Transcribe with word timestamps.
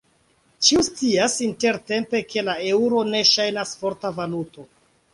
Ĉiu 0.67 0.79
scias 0.87 1.35
intertempe 1.49 2.23
ke 2.33 2.47
la 2.49 2.57
eŭro 2.73 3.05
ne 3.13 3.25
ŝajnas 3.37 3.79
forta 3.85 4.17
valuto. 4.21 4.71